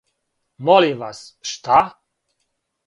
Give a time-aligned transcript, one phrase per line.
[0.65, 1.19] Молим вас,
[1.49, 1.79] шта?